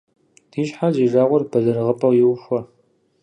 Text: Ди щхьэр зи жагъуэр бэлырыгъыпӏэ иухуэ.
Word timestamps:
Ди 0.51 0.61
щхьэр 0.67 0.91
зи 0.95 1.05
жагъуэр 1.11 1.43
бэлырыгъыпӏэ 1.51 2.09
иухуэ. 2.21 2.59